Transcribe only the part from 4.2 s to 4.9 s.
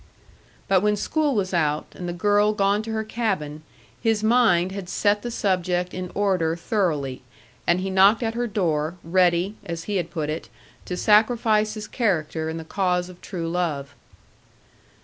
mind had